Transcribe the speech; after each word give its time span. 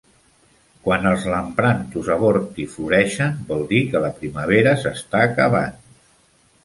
Quan 0.85 1.03
els 1.09 1.27
Lampranthus 1.33 2.09
haworthii 2.15 2.67
floreixen, 2.77 3.37
vol 3.51 3.61
dir 3.75 3.83
que 3.93 4.03
la 4.07 4.13
primavera 4.23 4.75
s'està 4.85 5.23
acabant. 5.27 5.79